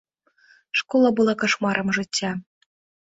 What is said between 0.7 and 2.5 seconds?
Школа была кашмарам жыцця.